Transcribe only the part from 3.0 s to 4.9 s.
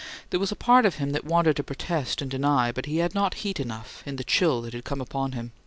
not heat enough, in the chill that had